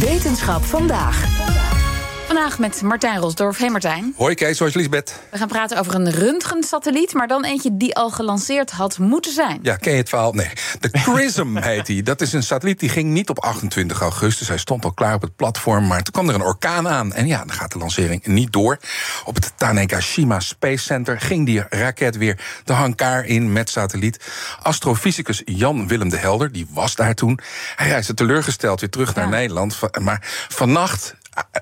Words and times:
Wetenschap 0.00 0.64
vandaag. 0.64 1.65
Vandaag 2.26 2.58
met 2.58 2.82
Martijn 2.82 3.18
Rosdorf. 3.18 3.58
Hey 3.58 3.70
Martijn. 3.70 4.14
Hoi 4.16 4.34
Kees, 4.34 4.56
zoals 4.56 4.74
Lisbeth. 4.74 5.20
We 5.30 5.38
gaan 5.38 5.48
praten 5.48 5.78
over 5.78 5.94
een 5.94 6.10
röntgensatelliet, 6.10 7.12
maar 7.12 7.28
dan 7.28 7.44
eentje 7.44 7.76
die 7.76 7.96
al 7.96 8.10
gelanceerd 8.10 8.70
had 8.70 8.98
moeten 8.98 9.32
zijn. 9.32 9.58
Ja, 9.62 9.76
ken 9.76 9.92
je 9.92 9.98
het 9.98 10.08
verhaal? 10.08 10.32
Nee. 10.32 10.50
De 10.80 10.90
CRISM 11.04 11.56
heet 11.56 11.86
die. 11.86 12.02
Dat 12.02 12.20
is 12.20 12.32
een 12.32 12.42
satelliet 12.42 12.80
die 12.80 12.88
ging 12.88 13.10
niet 13.10 13.28
op 13.30 13.38
28 13.38 14.00
augustus. 14.00 14.48
Hij 14.48 14.58
stond 14.58 14.84
al 14.84 14.92
klaar 14.92 15.14
op 15.14 15.22
het 15.22 15.36
platform, 15.36 15.86
maar 15.86 16.02
toen 16.02 16.12
kwam 16.12 16.28
er 16.28 16.34
een 16.34 16.42
orkaan 16.42 16.88
aan. 16.88 17.12
En 17.12 17.26
ja, 17.26 17.38
dan 17.38 17.52
gaat 17.52 17.72
de 17.72 17.78
lancering 17.78 18.26
niet 18.26 18.52
door. 18.52 18.78
Op 19.24 19.34
het 19.34 19.52
Tanegashima 19.56 20.40
Space 20.40 20.84
Center 20.84 21.20
ging 21.20 21.46
die 21.46 21.62
raket 21.68 22.16
weer 22.16 22.60
de 22.64 22.72
hangar 22.72 23.24
in 23.24 23.52
met 23.52 23.70
satelliet. 23.70 24.20
Astrofysicus 24.62 25.42
Jan 25.44 25.88
Willem 25.88 26.08
de 26.08 26.16
Helder, 26.18 26.52
die 26.52 26.66
was 26.70 26.94
daar 26.94 27.14
toen. 27.14 27.38
Hij 27.76 27.88
reisde 27.88 28.14
teleurgesteld 28.14 28.80
weer 28.80 28.90
terug 28.90 29.14
naar 29.14 29.28
Nederland. 29.28 29.80
Maar 30.00 30.46
vannacht 30.48 31.14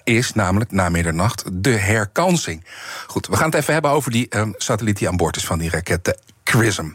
is 0.05 0.33
namelijk 0.33 0.73
na 0.73 0.89
middernacht 0.89 1.45
de 1.53 1.71
herkansing. 1.71 2.65
Goed, 3.07 3.27
we 3.27 3.37
gaan 3.37 3.47
het 3.47 3.55
even 3.55 3.73
hebben 3.73 3.91
over 3.91 4.11
die 4.11 4.27
uh, 4.31 4.43
satelliet 4.57 4.99
die 4.99 5.09
aan 5.09 5.17
boord 5.17 5.37
is 5.37 5.47
van 5.47 5.59
die 5.59 5.71
raket, 5.71 6.05
de 6.05 6.19
CRISM. 6.43 6.89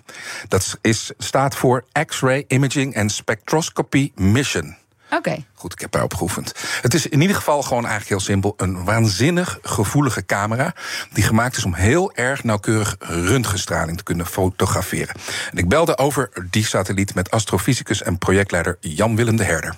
Dat 0.48 0.78
is, 0.82 1.12
staat 1.18 1.56
voor 1.56 1.86
X-ray 2.06 2.46
Imaging 2.48 2.98
and 2.98 3.12
Spectroscopy 3.12 4.12
Mission. 4.16 4.76
Oké. 5.12 5.46
Goed, 5.54 5.74
ik 5.74 5.80
heb 5.80 5.92
daarop 5.92 6.14
geoefend. 6.14 6.54
Het 6.82 6.94
is 6.94 7.08
in 7.08 7.22
ieder 7.22 7.36
geval 7.36 7.62
gewoon 7.62 7.86
eigenlijk 7.86 8.10
heel 8.10 8.20
simpel. 8.20 8.54
Een 8.58 8.84
waanzinnig 8.84 9.60
gevoelige 9.62 10.26
camera. 10.26 10.74
Die 11.14 11.24
gemaakt 11.24 11.58
is 11.58 11.64
om 11.64 11.74
heel 11.74 12.14
erg 12.14 12.44
nauwkeurig 12.44 12.96
röntgenstraling 13.00 13.98
te 13.98 14.04
kunnen 14.04 14.26
fotograferen. 14.26 15.16
En 15.52 15.58
ik 15.58 15.70
belde 15.70 15.98
over 15.98 16.30
die 16.50 16.66
satelliet 16.66 17.16
met 17.16 17.32
astrofysicus 17.32 18.02
en 18.02 18.18
projectleider 18.18 18.78
Jan 18.80 19.16
Willem 19.16 19.36
de 19.36 19.44
Herder. 19.44 19.76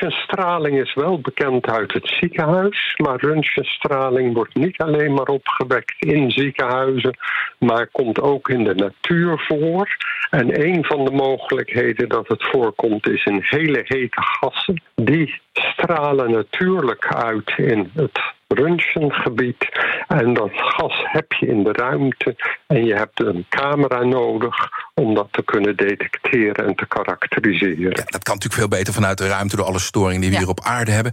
Röntgenstraling 0.00 0.80
is 0.80 0.94
wel 0.94 1.20
bekend 1.20 1.66
uit 1.66 1.92
het 1.92 2.08
ziekenhuis, 2.08 2.94
maar 2.96 3.20
röntgenstraling 3.20 4.34
wordt 4.34 4.54
niet 4.54 4.78
alleen 4.78 5.14
maar 5.14 5.26
opgewekt 5.26 5.94
in 5.98 6.30
ziekenhuizen, 6.30 7.16
maar 7.58 7.86
komt 7.86 8.20
ook 8.20 8.48
in 8.48 8.64
de 8.64 8.74
natuur 8.74 9.44
voor. 9.48 9.96
En 10.30 10.66
een 10.66 10.84
van 10.84 11.04
de 11.04 11.10
mogelijkheden 11.10 12.08
dat 12.08 12.28
het 12.28 12.44
voorkomt 12.44 13.08
is 13.08 13.24
in 13.24 13.38
hele 13.42 13.80
hete 13.84 14.22
gassen. 14.22 14.82
Die 14.94 15.40
stralen 15.52 16.30
natuurlijk 16.30 17.14
uit 17.14 17.52
in 17.56 17.90
het 17.94 18.20
röntgengebied. 18.48 19.68
En 20.08 20.34
dat 20.34 20.50
gas 20.52 20.94
heb 21.02 21.32
je 21.32 21.46
in 21.46 21.62
de 21.62 21.72
ruimte. 21.72 22.36
En 22.66 22.84
je 22.84 22.94
hebt 22.94 23.20
een 23.20 23.46
camera 23.48 24.04
nodig 24.04 24.70
om 25.00 25.14
dat 25.14 25.28
te 25.30 25.42
kunnen 25.44 25.76
detecteren 25.76 26.66
en 26.66 26.74
te 26.74 26.86
karakteriseren. 26.86 27.90
Ja, 27.90 28.04
dat 28.04 28.22
kan 28.22 28.34
natuurlijk 28.34 28.54
veel 28.54 28.68
beter 28.68 28.92
vanuit 28.92 29.18
de 29.18 29.28
ruimte 29.28 29.56
door 29.56 29.64
alle 29.64 29.78
storingen 29.78 30.20
die 30.20 30.30
we 30.30 30.36
hier 30.36 30.48
op 30.48 30.60
aarde 30.60 30.90
hebben. 30.90 31.12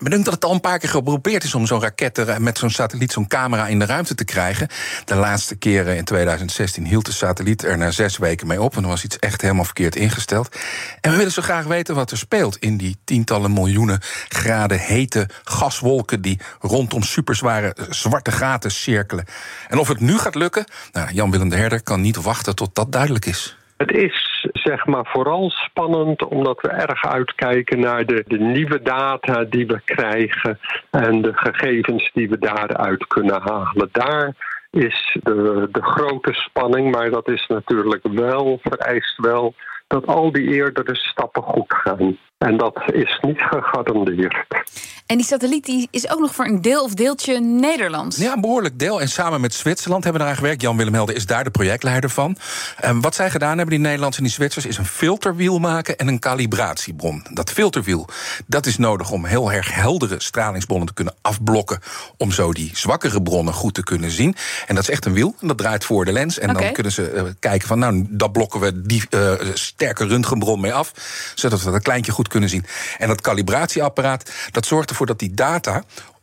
Ik 0.00 0.10
denk 0.10 0.24
dat 0.24 0.34
het 0.34 0.44
al 0.44 0.52
een 0.52 0.60
paar 0.60 0.78
keer 0.78 0.88
geprobeerd 0.88 1.44
is 1.44 1.54
om 1.54 1.66
zo'n 1.66 1.80
raket 1.80 2.38
met 2.38 2.58
zo'n 2.58 2.70
satelliet, 2.70 3.12
zo'n 3.12 3.26
camera 3.26 3.66
in 3.66 3.78
de 3.78 3.84
ruimte 3.84 4.14
te 4.14 4.24
krijgen. 4.24 4.68
De 5.04 5.14
laatste 5.14 5.56
keren 5.56 5.96
in 5.96 6.04
2016 6.04 6.86
hield 6.86 7.06
de 7.06 7.12
satelliet 7.12 7.64
er 7.64 7.78
na 7.78 7.90
zes 7.90 8.16
weken 8.16 8.46
mee 8.46 8.62
op. 8.62 8.76
En 8.76 8.82
er 8.82 8.88
was 8.88 9.04
iets 9.04 9.18
echt 9.18 9.40
helemaal 9.40 9.64
verkeerd 9.64 9.96
ingesteld. 9.96 10.56
En 11.00 11.10
we 11.10 11.16
willen 11.16 11.32
zo 11.32 11.42
graag 11.42 11.64
weten 11.64 11.94
wat 11.94 12.10
er 12.10 12.18
speelt 12.18 12.56
in 12.56 12.76
die 12.76 12.96
tientallen 13.04 13.52
miljoenen 13.52 14.00
graden 14.28 14.78
hete 14.78 15.28
gaswolken 15.44 16.22
die 16.22 16.40
rondom 16.60 17.02
superzware 17.02 17.76
zwarte 17.88 18.32
gaten 18.32 18.70
cirkelen. 18.70 19.24
En 19.68 19.78
of 19.78 19.88
het 19.88 20.00
nu 20.00 20.18
gaat 20.18 20.34
lukken, 20.34 20.64
nou, 20.92 21.12
Jan-Willem 21.12 21.48
de 21.48 21.56
Herder 21.56 21.82
kan 21.82 22.00
niet 22.00 22.16
wachten 22.16 22.54
tot 22.54 22.74
dat 22.74 22.92
duidelijk 22.92 23.26
is. 23.26 23.56
Het 23.76 23.90
is 23.90 24.27
zeg 24.68 24.86
maar 24.86 25.06
vooral 25.06 25.50
spannend 25.50 26.24
omdat 26.24 26.60
we 26.60 26.68
erg 26.68 27.04
uitkijken 27.04 27.80
naar 27.80 28.06
de, 28.06 28.24
de 28.26 28.38
nieuwe 28.38 28.82
data 28.82 29.44
die 29.44 29.66
we 29.66 29.80
krijgen 29.84 30.58
en 30.90 31.22
de 31.22 31.32
gegevens 31.34 32.10
die 32.12 32.28
we 32.28 32.38
daaruit 32.38 33.06
kunnen 33.06 33.40
halen. 33.42 33.88
Daar 33.92 34.34
is 34.70 35.16
de, 35.22 35.68
de 35.72 35.82
grote 35.82 36.32
spanning, 36.32 36.90
maar 36.90 37.10
dat 37.10 37.28
is 37.28 37.46
natuurlijk 37.46 38.06
wel, 38.10 38.58
vereist 38.62 39.16
wel 39.16 39.54
dat 39.86 40.06
al 40.06 40.32
die 40.32 40.52
eerdere 40.52 40.94
stappen 40.94 41.42
goed 41.42 41.74
gaan. 41.74 42.18
En 42.38 42.56
dat 42.56 42.82
is 42.92 43.18
niet 43.20 43.40
gegarandeerd. 43.40 44.46
En 45.06 45.16
die 45.16 45.26
satelliet 45.26 45.64
die 45.64 45.88
is 45.90 46.10
ook 46.10 46.18
nog 46.18 46.34
voor 46.34 46.44
een 46.44 46.62
deel 46.62 46.84
of 46.84 46.94
deeltje 46.94 47.40
Nederlands. 47.40 48.16
Ja, 48.16 48.32
een 48.32 48.40
behoorlijk 48.40 48.78
deel. 48.78 49.00
En 49.00 49.08
samen 49.08 49.40
met 49.40 49.54
Zwitserland 49.54 50.04
hebben 50.04 50.20
we 50.20 50.26
eraan 50.26 50.40
gewerkt. 50.40 50.62
Jan-Willem 50.62 50.94
Helder 50.94 51.14
is 51.14 51.26
daar 51.26 51.44
de 51.44 51.50
projectleider 51.50 52.10
van. 52.10 52.36
En 52.76 53.00
wat 53.00 53.14
zij 53.14 53.30
gedaan 53.30 53.56
hebben, 53.56 53.68
die 53.68 53.78
Nederlanders 53.78 54.16
en 54.16 54.22
die 54.22 54.32
Zwitsers... 54.32 54.66
is 54.66 54.78
een 54.78 54.86
filterwiel 54.86 55.58
maken 55.58 55.98
en 55.98 56.08
een 56.08 56.18
calibratiebron. 56.18 57.26
Dat 57.32 57.50
filterwiel 57.50 58.08
dat 58.46 58.66
is 58.66 58.78
nodig 58.78 59.10
om 59.10 59.24
heel 59.24 59.52
erg 59.52 59.74
heldere 59.74 60.14
stralingsbronnen 60.18 60.88
te 60.88 60.94
kunnen 60.94 61.14
afblokken... 61.20 61.80
om 62.16 62.30
zo 62.30 62.52
die 62.52 62.70
zwakkere 62.74 63.22
bronnen 63.22 63.54
goed 63.54 63.74
te 63.74 63.82
kunnen 63.82 64.10
zien. 64.10 64.36
En 64.66 64.74
dat 64.74 64.84
is 64.84 64.90
echt 64.90 65.04
een 65.04 65.12
wiel, 65.12 65.34
en 65.40 65.48
dat 65.48 65.58
draait 65.58 65.84
voor 65.84 66.04
de 66.04 66.12
lens. 66.12 66.38
En 66.38 66.54
dan 66.54 66.72
kunnen 66.72 66.92
ze 66.92 67.12
uh, 67.14 67.22
kijken 67.38 67.68
van, 67.68 67.78
nou, 67.78 68.06
dat 68.08 68.32
blokken 68.32 68.60
we 68.60 68.82
die 68.82 69.02
uh, 69.10 69.32
sterke 69.52 70.06
röntgenbron 70.06 70.60
mee 70.60 70.72
af... 70.72 70.92
zodat 71.34 71.62
we 71.62 71.70
dat 71.70 71.82
kleintje 71.82 72.12
goed 72.12 72.27
kunnen 72.28 72.48
zien. 72.48 72.64
En 72.98 73.08
dat 73.08 73.20
calibratieapparaat, 73.20 74.30
dat 74.50 74.66
zorgt 74.66 74.90
ervoor 74.90 75.06
dat 75.06 75.18
die 75.18 75.34
data 75.34 75.82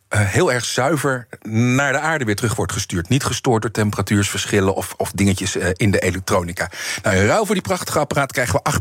uh, 0.10 0.20
heel 0.22 0.52
erg 0.52 0.66
zuiver 0.66 1.28
naar 1.50 1.92
de 1.92 2.00
aarde 2.00 2.26
weer 2.26 2.36
terug 2.36 2.56
wordt 2.56 2.72
gestuurd. 2.72 3.10
Niet 3.10 3.24
gestoord 3.24 3.62
door 3.62 3.72
temperatuursverschillen 3.72 4.76
of, 4.76 4.94
of 4.98 5.12
dingetjes 5.12 5.56
uh, 5.56 5.68
in 5.74 5.92
de 5.92 6.00
elektronica. 6.00 6.72
Nou, 7.04 7.16
in 7.16 7.26
ruil 7.26 7.46
voor 7.46 7.56
die 7.56 7.64
prachtige 7.64 8.00
apparaat 8.00 8.32
krijgen 8.32 8.60
we 8.64 8.72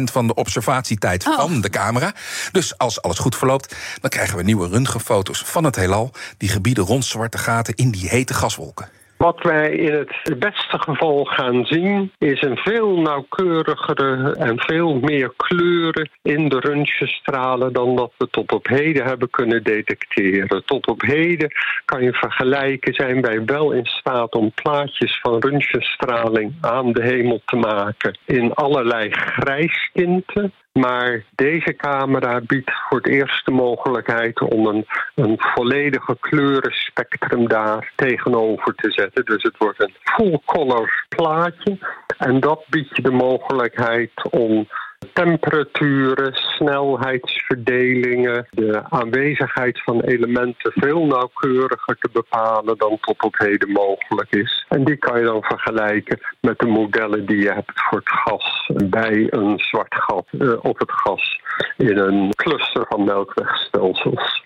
8% 0.00 0.12
van 0.12 0.26
de 0.26 0.34
observatietijd 0.34 1.26
oh. 1.26 1.36
van 1.36 1.60
de 1.60 1.70
camera. 1.70 2.12
Dus 2.52 2.78
als 2.78 3.02
alles 3.02 3.18
goed 3.18 3.36
verloopt, 3.36 3.74
dan 4.00 4.10
krijgen 4.10 4.36
we 4.36 4.42
nieuwe 4.42 4.68
röntgenfoto's 4.68 5.42
van 5.46 5.64
het 5.64 5.76
heelal. 5.76 6.12
Die 6.36 6.48
gebieden 6.48 6.84
rond 6.84 7.04
zwarte 7.04 7.38
gaten 7.38 7.74
in 7.74 7.90
die 7.90 8.08
hete 8.08 8.34
gaswolken. 8.34 8.88
Wat 9.20 9.42
wij 9.42 9.70
in 9.70 9.92
het 9.92 10.38
beste 10.38 10.78
geval 10.78 11.24
gaan 11.24 11.64
zien, 11.64 12.12
is 12.18 12.42
een 12.42 12.56
veel 12.56 13.00
nauwkeurigere 13.00 14.34
en 14.34 14.60
veel 14.60 14.94
meer 14.94 15.32
kleuren 15.36 16.10
in 16.22 16.48
de 16.48 16.60
röntgenstralen 16.60 17.72
dan 17.72 17.96
dat 17.96 18.12
we 18.18 18.28
tot 18.30 18.52
op 18.52 18.66
heden 18.66 19.04
hebben 19.04 19.30
kunnen 19.30 19.62
detecteren. 19.62 20.64
Tot 20.64 20.86
op 20.86 21.00
heden 21.00 21.52
kan 21.84 22.02
je 22.02 22.12
vergelijken, 22.12 22.94
zijn 22.94 23.20
wij 23.20 23.44
wel 23.44 23.72
in 23.72 23.86
staat 23.86 24.34
om 24.34 24.52
plaatjes 24.54 25.20
van 25.20 25.38
röntgenstraling 25.40 26.54
aan 26.60 26.92
de 26.92 27.02
hemel 27.02 27.40
te 27.44 27.56
maken 27.56 28.18
in 28.24 28.54
allerlei 28.54 29.10
grijstinten. 29.10 30.52
Maar 30.72 31.24
deze 31.34 31.76
camera 31.76 32.40
biedt 32.40 32.70
voor 32.88 32.98
het 32.98 33.06
eerst 33.06 33.44
de 33.44 33.52
mogelijkheid 33.52 34.40
om 34.40 34.66
een, 34.66 34.86
een 35.14 35.34
volledige 35.38 36.16
kleurenspectrum 36.20 37.48
daar 37.48 37.92
tegenover 37.96 38.74
te 38.74 38.90
zetten. 38.90 39.24
Dus 39.24 39.42
het 39.42 39.56
wordt 39.58 39.82
een 39.82 39.94
full-color 40.02 41.06
plaatje. 41.08 41.78
En 42.18 42.40
dat 42.40 42.64
biedt 42.68 42.96
je 42.96 43.02
de 43.02 43.10
mogelijkheid 43.10 44.30
om 44.30 44.68
temperaturen, 45.12 46.34
snelheidsverdelingen, 46.34 48.46
de 48.50 48.82
aanwezigheid 48.88 49.82
van 49.82 50.00
elementen 50.00 50.72
veel 50.74 51.06
nauwkeuriger 51.06 51.96
te 51.98 52.08
bepalen 52.12 52.78
dan 52.78 52.98
tot 53.00 53.22
op 53.22 53.38
heden 53.38 53.70
mogelijk 53.70 54.34
is. 54.34 54.64
En 54.68 54.84
die 54.84 54.96
kan 54.96 55.18
je 55.18 55.24
dan 55.24 55.42
vergelijken 55.42 56.18
met 56.40 56.58
de 56.58 56.66
modellen 56.66 57.26
die 57.26 57.42
je 57.42 57.52
hebt 57.52 57.72
voor 57.74 57.98
het 57.98 58.08
gas 58.08 58.70
bij 58.88 59.26
een 59.30 59.58
zwart 59.58 59.94
gat 59.94 60.26
uh, 60.30 60.64
of 60.64 60.78
het 60.78 60.92
gas 60.92 61.40
in 61.76 61.98
een 61.98 62.30
cluster 62.34 62.84
van 62.88 63.04
melkwegstelsels. 63.04 64.39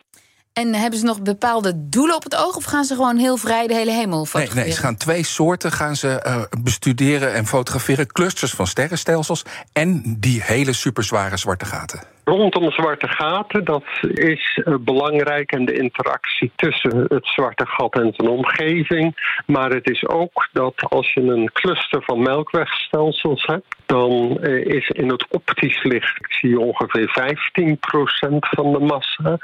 En 0.55 0.75
hebben 0.75 0.99
ze 0.99 1.05
nog 1.05 1.23
bepaalde 1.23 1.89
doelen 1.89 2.17
op 2.17 2.23
het 2.23 2.35
oog? 2.35 2.57
Of 2.57 2.65
gaan 2.65 2.85
ze 2.85 2.95
gewoon 2.95 3.17
heel 3.17 3.37
vrij 3.37 3.67
de 3.67 3.75
hele 3.75 3.91
hemel 3.91 4.25
fotograferen? 4.25 4.57
Nee, 4.57 4.65
nee 4.65 4.75
ze 4.75 4.81
gaan 4.81 4.97
twee 4.97 5.25
soorten 5.25 5.73
gaan 5.73 5.97
ze, 5.97 6.25
uh, 6.27 6.63
bestuderen 6.63 7.33
en 7.35 7.47
fotograferen. 7.47 8.07
Clusters 8.07 8.53
van 8.53 8.67
sterrenstelsels 8.67 9.45
en 9.73 10.17
die 10.19 10.43
hele 10.43 10.73
superzware 10.73 11.37
zwarte 11.37 11.65
gaten. 11.65 12.14
Rondom 12.25 12.71
zwarte 12.71 13.09
gaten, 13.09 13.65
dat 13.65 13.85
is 14.03 14.61
uh, 14.65 14.75
belangrijk 14.81 15.53
en 15.53 15.65
de 15.65 15.79
interactie 15.79 16.53
tussen 16.57 17.05
het 17.09 17.27
zwarte 17.27 17.67
gat 17.67 17.95
en 17.95 18.13
zijn 18.17 18.29
omgeving. 18.29 19.41
Maar 19.47 19.71
het 19.71 19.91
is 19.91 20.07
ook 20.09 20.49
dat 20.53 20.75
als 20.89 21.13
je 21.13 21.21
een 21.21 21.51
cluster 21.53 22.03
van 22.03 22.23
melkwegstelsels 22.23 23.47
hebt, 23.47 23.77
dan 23.87 24.39
uh, 24.41 24.65
is 24.65 24.89
in 24.89 25.09
het 25.09 25.27
optisch 25.31 25.83
licht 25.83 26.27
zie 26.29 26.49
je 26.49 26.61
ongeveer 26.61 27.09
15% 27.09 28.37
van 28.39 28.73
de 28.73 28.79
massa. 28.79 29.39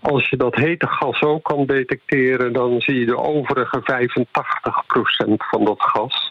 Als 0.00 0.28
je 0.28 0.36
dat 0.36 0.54
hete 0.54 0.86
gas 0.86 1.22
ook 1.22 1.44
kan 1.44 1.66
detecteren, 1.66 2.52
dan 2.52 2.80
zie 2.80 2.98
je 2.98 3.06
de 3.06 3.18
overige 3.18 3.80
85% 3.80 5.34
van 5.36 5.64
dat 5.64 5.82
gas. 5.82 6.27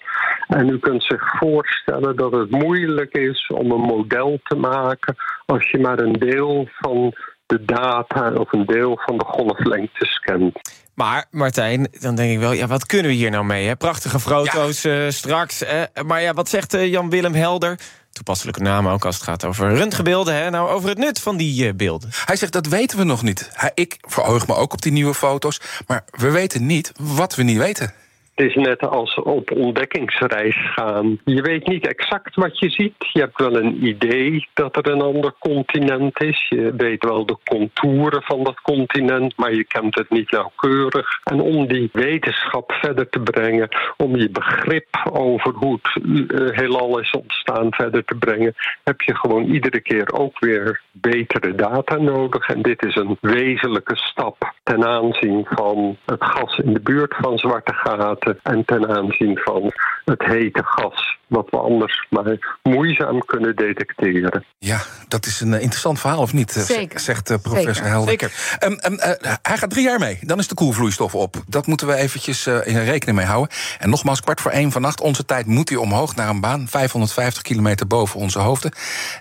En 0.48 0.70
u 0.70 0.80
kunt 0.80 1.04
zich 1.04 1.38
voorstellen 1.40 2.16
dat 2.16 2.32
het 2.32 2.52
moeilijk 2.52 3.14
is 3.14 3.48
om 3.48 3.72
een 3.72 3.82
model 3.82 4.40
te 4.44 4.56
maken 4.56 5.16
als 5.46 5.70
je 5.70 5.80
maar 5.80 6.00
een 6.00 6.14
deel 6.14 6.70
van 6.80 7.14
de 7.46 7.66
data 7.66 8.34
of 8.34 8.54
een 8.54 8.66
deel 8.66 9.00
van 9.06 9.18
de 9.18 9.26
golflengte 9.26 10.06
scant. 10.06 10.60
Maar 10.96 11.26
Martijn, 11.32 11.88
dan 12.00 12.16
denk 12.16 12.32
ik 12.32 12.40
wel, 12.40 12.52
ja, 12.52 12.68
wat 12.68 12.86
kunnen 12.86 13.12
we 13.12 13.18
hier 13.18 13.32
nou 13.32 13.46
mee? 13.46 13.68
Hè? 13.68 13.76
Prachtige 13.76 14.20
foto's 14.20 14.82
ja. 14.82 15.04
uh, 15.04 15.10
straks. 15.10 15.64
maar 16.06 16.22
ja, 16.22 16.34
wat 16.34 16.50
zegt 16.50 16.76
uh, 16.76 16.92
Jan-Willem 16.92 17.34
Helder? 17.34 17.80
toepasselijke 18.18 18.62
naam 18.62 18.88
ook 18.88 19.06
als 19.06 19.16
het 19.16 19.24
gaat 19.24 19.46
over 19.46 19.76
röntgenbeelden. 19.76 20.36
Hè? 20.36 20.50
Nou, 20.50 20.70
over 20.70 20.90
het 20.90 20.98
nut 20.98 21.20
van 21.20 21.38
die 21.38 21.66
uh, 21.66 21.74
beelden. 21.74 22.10
Hij 22.26 22.36
zegt 22.36 22.52
dat 22.52 22.68
weten 22.68 22.98
we 22.98 23.04
nog 23.04 23.24
niet. 23.24 23.50
Hij, 23.54 23.72
ik 23.74 23.98
verheug 24.02 24.48
me 24.48 24.56
ook 24.56 24.74
op 24.74 24.82
die 24.82 24.92
nieuwe 24.92 25.14
foto's. 25.14 25.62
Maar 25.88 26.04
we 26.12 26.32
weten 26.32 26.66
niet 26.66 26.92
wat 27.00 27.36
we 27.36 27.44
niet 27.44 27.58
weten. 27.58 27.94
Het 28.38 28.48
is 28.48 28.56
net 28.56 28.90
als 28.90 29.16
op 29.16 29.52
ontdekkingsreis 29.52 30.56
gaan. 30.76 31.20
Je 31.24 31.42
weet 31.42 31.68
niet 31.68 31.88
exact 31.88 32.36
wat 32.36 32.60
je 32.60 32.70
ziet. 32.70 32.94
Je 33.14 33.20
hebt 33.20 33.40
wel 33.40 33.58
een 33.58 33.86
idee 33.86 34.48
dat 34.54 34.78
er 34.78 34.92
een 34.92 35.02
ander 35.02 35.34
continent 35.40 36.22
is. 36.22 36.46
Je 36.50 36.74
weet 36.78 37.04
wel 37.04 37.26
de 37.26 37.38
contouren 37.44 38.22
van 38.24 38.44
dat 38.44 38.62
continent, 38.62 39.38
maar 39.38 39.54
je 39.54 39.64
kent 39.64 39.96
het 39.96 40.10
niet 40.10 40.32
nauwkeurig. 40.32 41.20
En 41.24 41.42
om 41.42 41.68
die 41.68 41.90
wetenschap 41.94 42.72
verder 42.72 43.10
te 43.10 43.20
brengen, 43.20 43.70
om 43.98 44.16
je 44.16 44.30
begrip 44.30 44.88
over 45.12 45.54
hoe 45.54 45.80
het 45.82 46.04
uh, 46.04 46.58
heelal 46.58 47.00
is 47.00 47.12
ontstaan 47.12 47.74
verder 47.74 48.06
te 48.06 48.16
brengen, 48.16 48.56
heb 48.84 49.02
je 49.02 49.16
gewoon 49.16 49.44
iedere 49.44 49.80
keer 49.80 50.14
ook 50.14 50.40
weer 50.40 50.82
betere 50.92 51.56
data 51.56 51.96
nodig. 51.96 52.50
En 52.50 52.62
dit 52.62 52.86
is 52.86 52.96
een 52.96 53.18
wezenlijke 53.22 53.96
stap 53.96 54.54
ten 54.64 54.86
aanzien 54.86 55.46
van 55.50 55.98
het 56.06 56.24
gas 56.24 56.58
in 56.58 56.74
de 56.74 56.80
buurt 56.80 57.16
van 57.16 57.38
zwarte 57.38 57.74
gaten 57.74 58.27
en 58.44 58.66
ten 58.66 58.88
aanzien 58.88 59.38
van 59.38 59.74
het 60.06 60.24
hete 60.24 60.62
gas, 60.64 61.18
wat 61.28 61.50
we 61.50 61.58
anders 61.58 62.06
maar 62.10 62.60
moeizaam 62.64 63.26
kunnen 63.26 63.56
detecteren. 63.56 64.46
Ja, 64.60 64.80
dat 65.08 65.26
is 65.26 65.42
een 65.42 65.54
interessant 65.54 66.00
verhaal, 66.00 66.22
of 66.22 66.34
niet? 66.34 66.52
Zeker. 66.52 67.00
Zegt 67.00 67.32
uh, 67.32 67.38
professor 67.42 67.74
Zeker. 67.74 67.90
Helder. 67.90 68.10
Zeker. 68.10 68.58
Um, 68.60 68.80
um, 68.86 68.94
uh, 68.94 69.38
hij 69.42 69.58
gaat 69.58 69.70
drie 69.70 69.84
jaar 69.84 70.00
mee. 70.00 70.20
Dan 70.22 70.40
is 70.40 70.48
de 70.48 70.56
koelvloeistof 70.56 71.16
op. 71.16 71.36
Dat 71.48 71.68
moeten 71.68 71.88
we 71.88 71.96
eventjes 71.96 72.48
uh, 72.48 72.68
in 72.68 72.84
rekening 72.84 73.18
mee 73.18 73.28
houden. 73.28 73.56
En 73.80 73.90
nogmaals, 73.90 74.22
kwart 74.22 74.42
voor 74.42 74.52
één 74.52 74.72
vannacht. 74.72 75.02
Onze 75.02 75.26
tijd 75.26 75.46
moet 75.46 75.70
hij 75.70 75.78
omhoog 75.78 76.16
naar 76.16 76.30
een 76.30 76.42
baan. 76.42 76.68
550 76.68 77.42
kilometer 77.42 77.88
boven 77.88 78.20
onze 78.20 78.40
hoofden. 78.40 78.72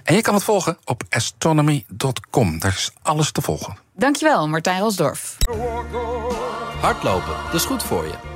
En 0.04 0.14
je 0.14 0.20
kan 0.20 0.34
het 0.34 0.44
volgen 0.44 0.78
op 0.84 1.02
astronomy.com. 1.08 2.58
Daar 2.58 2.72
is 2.72 2.90
alles 3.02 3.30
te 3.32 3.42
volgen. 3.42 3.76
Dankjewel, 3.94 4.48
Martijn 4.48 4.80
Rosdorf. 4.80 5.36
Hardlopen, 6.80 7.34
dat 7.44 7.54
is 7.54 7.64
goed 7.64 7.82
voor 7.82 8.04
je. 8.04 8.35